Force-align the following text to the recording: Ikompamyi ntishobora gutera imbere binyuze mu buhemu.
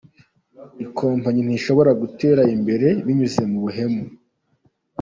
Ikompamyi 0.85 1.41
ntishobora 1.45 1.91
gutera 2.01 2.41
imbere 2.55 2.87
binyuze 3.05 3.41
mu 3.51 3.57
buhemu. 3.63 4.01